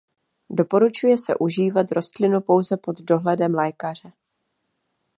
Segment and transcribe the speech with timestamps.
[0.49, 4.11] Doporučuje se užívat rostlinu pouze pod dohledem lékaře.